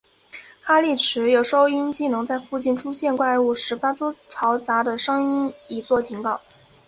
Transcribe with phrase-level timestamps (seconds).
[0.63, 6.41] 哈利持有的收音机能在附近出现怪物时发出嘈杂的声音以作警告。